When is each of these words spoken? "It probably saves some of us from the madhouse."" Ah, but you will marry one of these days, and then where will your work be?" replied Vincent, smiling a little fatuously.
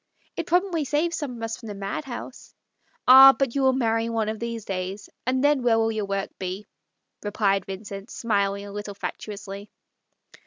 "It 0.35 0.47
probably 0.47 0.83
saves 0.83 1.15
some 1.15 1.35
of 1.37 1.43
us 1.43 1.57
from 1.57 1.67
the 1.67 1.75
madhouse."" 1.75 2.55
Ah, 3.07 3.35
but 3.37 3.53
you 3.53 3.61
will 3.61 3.71
marry 3.73 4.09
one 4.09 4.29
of 4.29 4.39
these 4.39 4.65
days, 4.65 5.09
and 5.27 5.43
then 5.43 5.61
where 5.61 5.77
will 5.77 5.91
your 5.91 6.05
work 6.07 6.31
be?" 6.39 6.65
replied 7.23 7.67
Vincent, 7.67 8.09
smiling 8.09 8.65
a 8.65 8.71
little 8.71 8.95
fatuously. 8.95 9.69